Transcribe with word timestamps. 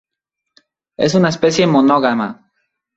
Es 0.97 1.13
una 1.13 1.29
especie 1.29 1.67
monógama. 1.67 2.49